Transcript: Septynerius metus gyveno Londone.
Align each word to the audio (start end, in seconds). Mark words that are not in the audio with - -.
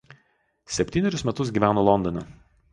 Septynerius 0.77 1.25
metus 1.29 1.53
gyveno 1.59 1.87
Londone. 1.91 2.29